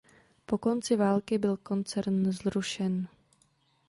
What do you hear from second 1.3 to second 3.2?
byl koncern zrušen.